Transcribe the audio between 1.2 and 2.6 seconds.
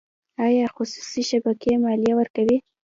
شبکې مالیه ورکوي؟